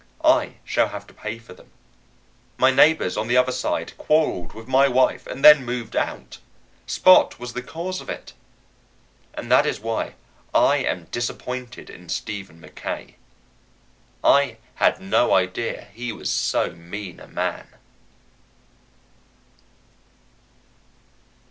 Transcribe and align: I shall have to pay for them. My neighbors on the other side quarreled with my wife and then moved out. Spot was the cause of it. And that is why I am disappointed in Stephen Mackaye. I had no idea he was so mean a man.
I 0.25 0.55
shall 0.63 0.87
have 0.87 1.05
to 1.05 1.13
pay 1.13 1.37
for 1.37 1.53
them. 1.53 1.71
My 2.57 2.71
neighbors 2.71 3.17
on 3.17 3.27
the 3.27 3.37
other 3.37 3.51
side 3.51 3.95
quarreled 3.99 4.53
with 4.53 4.67
my 4.67 4.87
wife 4.87 5.27
and 5.27 5.45
then 5.45 5.63
moved 5.63 5.95
out. 5.95 6.39
Spot 6.87 7.39
was 7.39 7.53
the 7.53 7.61
cause 7.61 8.01
of 8.01 8.09
it. 8.09 8.33
And 9.35 9.51
that 9.51 9.67
is 9.67 9.79
why 9.79 10.15
I 10.55 10.77
am 10.77 11.03
disappointed 11.11 11.87
in 11.91 12.09
Stephen 12.09 12.59
Mackaye. 12.59 13.17
I 14.23 14.57
had 14.73 14.99
no 14.99 15.35
idea 15.35 15.87
he 15.93 16.11
was 16.11 16.31
so 16.31 16.71
mean 16.71 17.19
a 17.19 17.27
man. 17.27 17.67